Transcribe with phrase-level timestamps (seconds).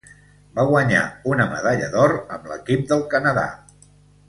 [0.59, 1.01] Va guanyar
[1.33, 3.45] una medalla d'or amb l'equip del Canadà.